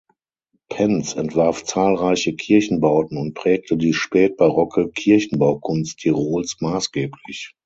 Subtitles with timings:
[0.69, 7.53] Penz entwarf zahlreiche Kirchenbauten und prägte die spätbarocke Kirchenbaukunst Tirols maßgeblich.